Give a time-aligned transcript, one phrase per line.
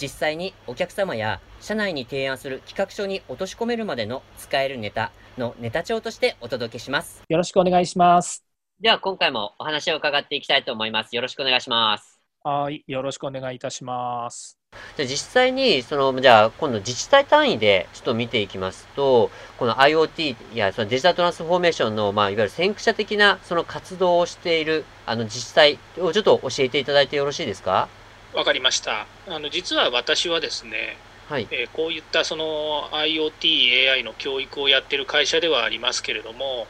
[0.00, 7.22] 実際にお客様や社内に提案する企画書に落とし込めるまでの使えるネタのネタ帳としてお届けします。
[7.28, 8.44] よろしくお願いします。
[8.80, 11.16] では今回もお話を伺っていきたいと思います。
[11.16, 12.20] よろしくお願いします。
[12.44, 14.58] はいよろしくお願いいたします。
[14.96, 27.88] じゃ実際に、その、じゃあ、今度自治体単位でちょっと見ていきますと、この IoT やそのデジタルトランスフォーメーションの、まあ、いわゆる先駆者的なその活動をしている、あの、自治体をちょっと教えていただいてよろしいですか？
[28.34, 29.06] わかりました。
[29.28, 30.96] あの、実は私はですね、
[31.28, 36.66] はい、えー、こういったその IoT、AI の教育をやってる会社ではありますけれども、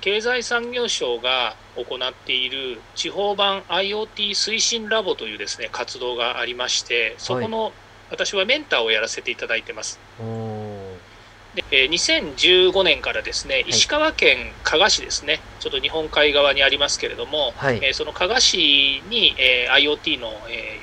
[0.00, 7.72] 経済産業省が行っている地方版 IoT 推進ラボというですね活動がありましてそこの、
[8.10, 10.00] 私はメンターをやらせていただいてます。
[11.70, 20.80] で2015年からですね、石川県加賀市ですね、ちょっと日本海側にありますけれども、はい、えその加賀市に、え IoT の、え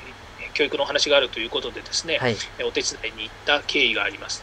[0.54, 4.42] 教育の話があるということでですね、はい、お手伝いに行った経緯があります。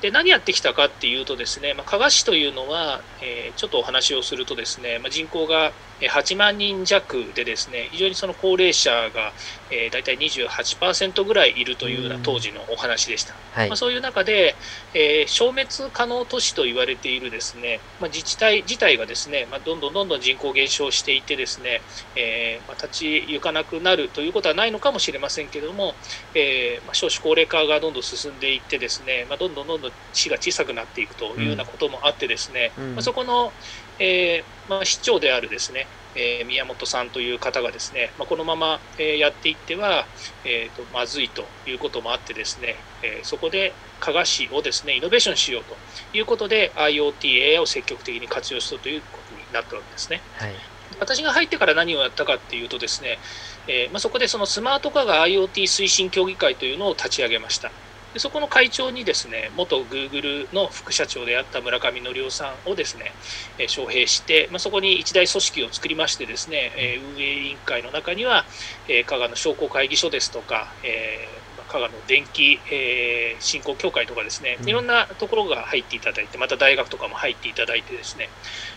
[0.00, 9.32] で何やってきたかっていうとですね、まあ、加賀市というのは、えー、ちょっとお話をするとですね、まあ、人口が8万人弱でですね非常にその高齢者が、
[9.70, 14.54] えー、大体28%ぐらいいるというような当時のお話でした、はい、まあ、そういう中で、
[14.92, 21.80] えー、消滅可能都市と言われているですね、まあ、自治体自体がですね、まあ、どんどんどんどん人口減少していてですね、
[22.16, 25.94] えーまあ、立ち行かなくなるということはないのかもしれませんけれども、
[26.34, 33.52] えーまあ、少子高齢化がどんどん進んでいってですね、まあ、どんどんどんどん市が小さくなっていくというようなこともあってですね、うん、まあ、そこの、
[33.98, 40.06] えーまあ、市長であるですね、えー、宮本さんという方がですね、まあ、このまま、えー、やっていっては、
[40.44, 45.76] えーと、まずいということもあってですね、えー、そこで加賀市をですねイノベーションしようと
[46.16, 50.20] いうことで IoT、AI を積極的に活用したということになったわけですね。
[50.36, 50.54] はい
[51.00, 53.18] 私が入ってから何をやったかっていうとですね、
[53.66, 57.72] えーまあ、そこでそのスマート化が IoT 推進協議会というのを立ち上げました。
[58.14, 63.12] でそこの会長にですね元グーグルの副社長であった村上則夫さんをですね、
[63.58, 68.44] えー、招聘して、まあ、そこに一大組織を作りましてですね、えー、運営委員会の中には、
[68.88, 71.28] えー、加賀の商工会議所ですとか、え
[71.74, 78.28] 加賀の電気、えー、振興協会とかですね、いろんなところが入っていただいて、また大学とかも入っていただいてですね、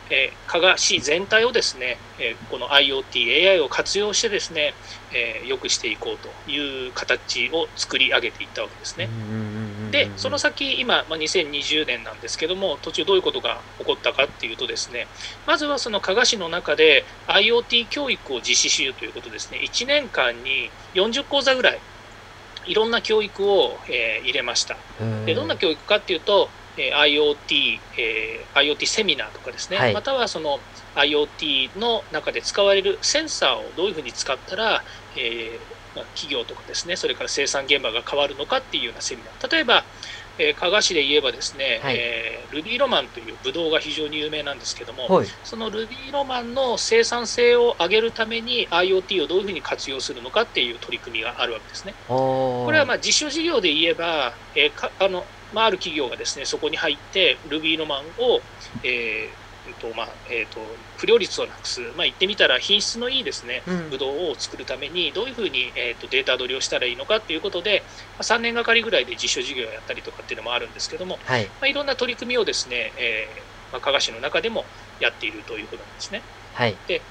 [0.09, 4.73] えー、加賀市全体をですね、えー、この IoT、AI を活用してですね、
[5.13, 9.09] えー、良くしていこうという形を作り上げていったわけですね。
[9.91, 15.05] で、その先、今、まあ、2020年なんですけども、途中どういうことが起こったかっていうとですね、
[15.45, 21.79] まずはその加賀市の中で IoT 教育を実施しようということですね、1年間に40講座ぐらい、
[22.67, 24.77] いろんな教育を、えー、入れました。
[25.25, 30.59] でどんな教育かっていうと、え IoT、えー、IoT セミナーとかですね、はい、またはその
[30.95, 34.83] IoT の中で使われるセンサーをどういうふうに使ったら、
[35.15, 39.51] えー、企業とかですね、それから生産現場が変わるのかっていうようなセミナー。
[39.51, 39.83] 例えば、
[40.39, 51.93] えー、加賀市で言えばですね、はい、えー、ルビーロマンというブドウが非常に有名なんですけども、はい、そのルビーロマンの生産性を上げるために IoT をどういうふうに活用するのかっていう取り組みがあるわけですね。
[52.07, 58.41] これはまあ実証事業で言えば、えー、かあのまあ、ある企業がですねそこに入って Ruby ロマンを、
[58.83, 60.59] えーとまあえーと、
[60.97, 67.83] 不良率をなくす、まあ、言ってみたら品質のいいですね、うん、ブドウを作るためにどういうふうに、えーと、データ取りをしたらいいのかということで、
[68.17, 71.45] まあ、3年がかりぐらいで実証事業をやったりとかっていうのもあるんですけども、はい。
[71.45, 74.65] まあ、いろんな取り組みをですね、えーまあ、加賀市の中でも
[74.99, 76.21] やっているということなんですね。
[76.53, 77.01] はい、で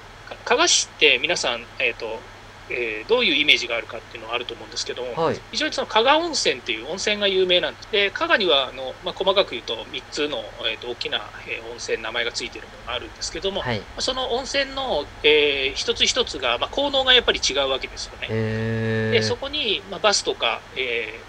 [0.44, 2.20] 加賀市って皆さん、えーと
[2.68, 7.88] えー、どういうイメージがあるかっていうのはあると思うんですけども、はい、非常にその加賀温泉っていう温泉が有名なんです。
[7.90, 10.38] で加賀にはあの、まあ、細かく言うと3つの、
[10.70, 18.28] えーと、大きな、えー、温泉名前がついているものがあるんですけども、はい、その温泉の、えー、一つ一つが、まあ、効能がやっぱり違うわけですよね。
[19.10, 21.25] でそこに、まあ、バスとか、えー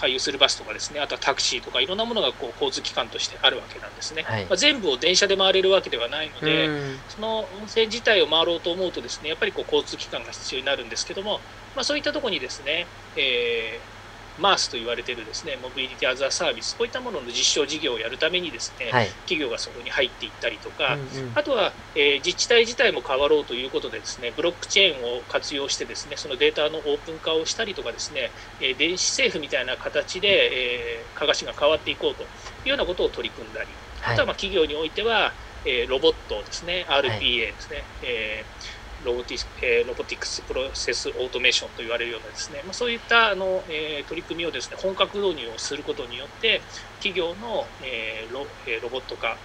[0.00, 6.68] 回遊するバスとかですねあとはタクシーとかいろんなものがこう交通機関としてあるわけなんですね、はい、まあ、全部を電車で回れるわけではないので
[7.08, 11.40] その温泉自体を回ろうと思うとですねやっぱりこう交通機関が必要になるんですけども、
[11.76, 12.86] まあ、そういったところにですね、
[13.16, 13.99] えー
[14.38, 28.30] MaaS と言われているですね Mobility as a Service こういったものの実証事業をやるためにですね、はい、企業がそこに入っていったりとか、うんうん、あとは、えー、自治体自体も変わろうということでですねブロックチェーンを活用してですねそのデータのオープン化をしたりとかですね、
[28.60, 32.26] えー、電子政府みたいな形で、えー、加賀市が変わっていこうとい
[32.66, 33.66] うようなことを取り組んだり、
[34.00, 35.32] はい、あとはまあ企業においては、
[35.64, 46.60] えー、ロボットですね RPA ですね、はい、えーロボティえー、 Robotics Process Automation と言われるようなですね、まあ、そういったあの、えー、取り組みをですね本格導入をすることによって
[46.98, 49.36] 企業の、えーロえー、ロボット化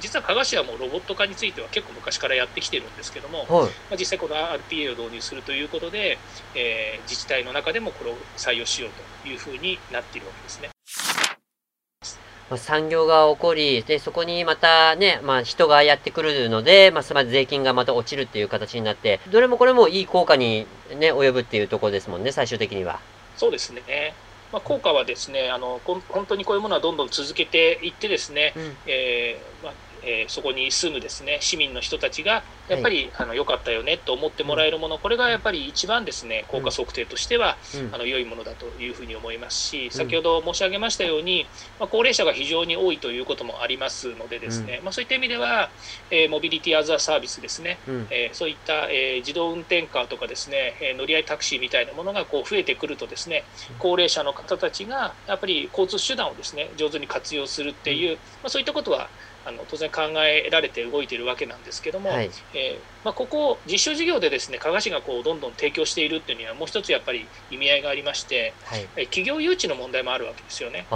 [0.00, 3.58] 実は加賀市はもうロボット化については結構昔からやってきてるんですけども、はい、ま
[3.92, 6.18] あ、実際この RPA を導入するということで、
[6.54, 8.90] えー、自治体の中でもこれを採用しよう
[9.22, 10.70] というふうになっているわけですね。
[12.50, 20.66] まあ、産業が起こり、で、そこにまたね、まあ人がやってくるので、まあその税金がまた落ちるっていう形になって、どれもこれもいい効果に
[20.98, 22.98] ね、及ぶっていうところですもんね、最終的には。
[23.36, 24.14] そうですね。
[24.52, 29.72] まあ、効果はですねあの本当にこういうものはどんどん続けていってですね、うん、えー、まあ、
[30.04, 41.46] えー、そこに住むですね市民の人たちがやっぱり、はい、あの良かったよねと思ってもらえるもの、これがやっぱり一番ですね効果測定としては、うん、あの良いものだというふうに思いますし、先ほど申し上げましたように、
[41.78, 45.70] まあ、高齢者が非常に多いということもありますのでですね、うん、まあ、そういった意味では、
[46.10, 53.44] えー、モビリティアザーサービスですね、うん、えー、そういった、えー、自動運転カーとかですね、え乗り合いタクシーみたいなものがこう増えてくるとですね
[53.78, 59.08] 高齢者の方たちがやっぱり交通手段をですね上手に活用するっていう、まあ、そういったことは
[59.46, 70.86] あの当然考えられて動いているわけなんですけども、はい、えー、まあ、ここ実証事業でですね加賀市がこうどんどん提供しているっていうにはもう一つやっぱり意味合いがありまして、はい、企業誘致の問題もあるわけですよね。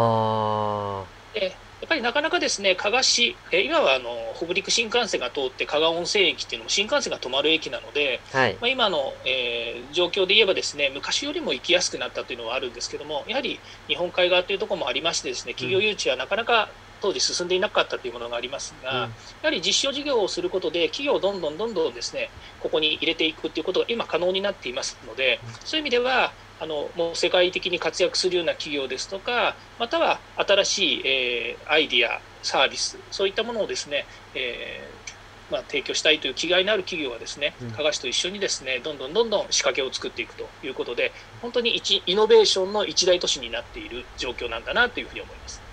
[1.35, 16.71] でやっぱりなかなかですね加賀市、え今はあの北陸新幹線が通って加賀温泉駅っていうのも新幹線が止まる駅なので、はい、まあ、今の、えー、状況で言えばですね昔よりも行きやすくなったというのはあるんですけどもやはり日本海側というところもありましてですね企業誘致はなかなか
[17.05, 19.09] 当時進んでいなかったというものがありますが、うん、や
[19.43, 22.31] はり実証事業をすることで、企業をどんどんどんどんですね
[22.61, 35.15] ここに入れていくということが今、可能になっていますので、そういう意味では、あのもう世界的に活躍するような企業ですとか、または新しい、えー、アイディア、サービス、そういったものをですね、えー
[35.51, 41.13] まあ、提供したいという気概のある企業はですね、加賀市と一緒にですね、どんどんどんどん仕掛けを作っていくということで、
[41.43, 45.64] 本当に一イノベーションの一大都市になっている状況なんだなというふうに思います。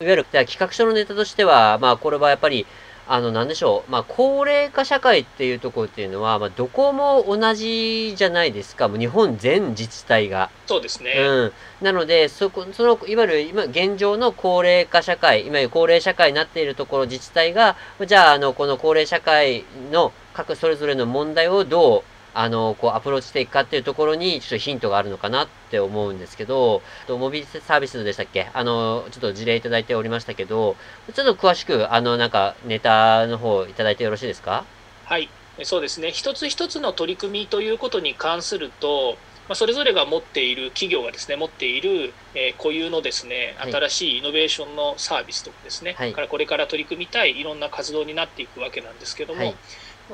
[0.00, 2.66] いわゆる企画書のネタとしては、まあこれはやっぱり、
[3.08, 3.90] あの、なんでしょう。
[3.90, 8.86] まあ、高齢化社会っていうところっていうのは、まあ、どこも同じじゃないですか。
[8.86, 10.50] もう日本全自治体が。
[10.66, 11.14] そうですね。
[11.18, 11.52] うん。
[11.84, 17.74] なので、そこ、その、いわゆる今、現状の高齢化社会、いわゆる高齢社会になっているところ、自治体が、
[18.06, 28.48] じゃあ、あの、この高齢社会の各それぞれの問題をどう、あの、こうアプローチしていくかっていうところにちょっとヒントがあるのかなって思うんですけど、モビリティサービスでしたっけ？
[28.52, 30.76] あの、ちょっと事例いただいておりましたけど、
[31.14, 34.64] ちょっと詳しく、あの、なんかネタの方いただいてよろしいですか？
[35.04, 35.28] はい。
[35.64, 36.12] そうですね。
[36.12, 39.16] 一つ一つの取り組みということに関すると、
[39.48, 49.54] まあ、それぞれが持っている企業がですね持っている、えー、固有のですね新しいイノベーションのサービスとかですね、はい、からこれから取り組みたいいろんな活動になっていくわけなんですけども、はい、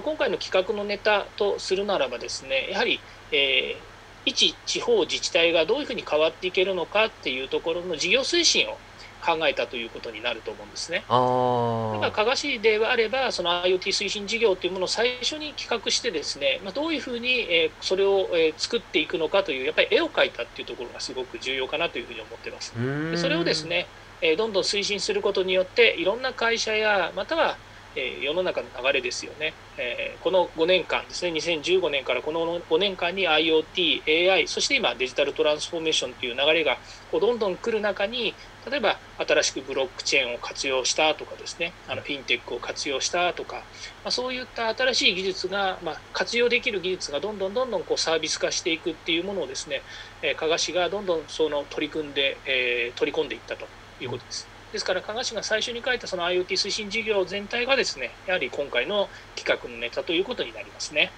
[0.03, 3.01] 今回の企画のネタとするならばですねやはり、
[3.33, 8.79] えー、一地方自治体がどういうふうに変わっていけるのかっていうところの事業推進を
[9.25, 10.99] 考えたということになると思うんですね。
[10.99, 22.75] だから加賀市であればその IoT 推進事業というものを最初に企画してですね、まあ、どういうふうに、えそれを、え作っていくのかというやっぱり絵を描いたっていうところがすごく重要かなというふうに思ってます。
[22.75, 23.87] でそれをですね、
[24.21, 27.57] えどんどん推進することによっていろんな会社やまたは
[27.95, 38.37] え世の中の流れですよね、えこの5年間ですね、2015年からこの5年間に IoT、AI、そして今デジタルトランスフォーメーションという流れがこうどんどん来る中に、
[38.69, 43.69] 例えば新しくブロックチェーンを活用したとかですね、あのフィンテックを活用したとか、
[44.03, 49.85] まあ、そういった新しい技術が、まあ、活用できる技術がどんどんどんどんこうサービス化していくっていうものをですね、
[50.23, 54.54] え加賀市がどんどんその取り組んで、え取り込んでいったということです。
[54.75, 61.13] ですから加賀市が最初に書いたその IoT 推進事業全体がですねやはり今回の企画のネタということになりますね。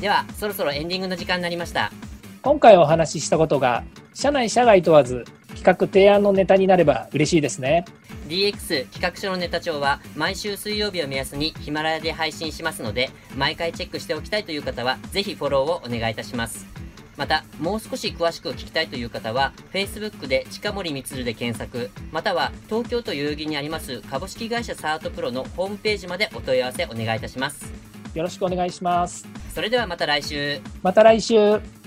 [0.00, 1.92] ではそろそろエンディングの時間になりました。
[2.42, 7.84] 今回お話ししたことが社内社外問わず企画提案のネタになれば嬉しいですね。
[8.26, 16.79] DX 企画書のネタ帳は毎週水曜日を目安にヒマラヤで配信しますので毎回チェックしておきたいという方はぜひフォローをお願いいたします
[17.20, 27.70] また、もう少し詳しく聞きたいという方は、Facebook で近森光で検索、または東京都代々木にあります株式会社サートプロのホームページまでお問い合わせお願いいたします。
[28.14, 29.28] よろしくお願いします。
[29.54, 30.62] それではまた来週。
[30.82, 31.79] また来週。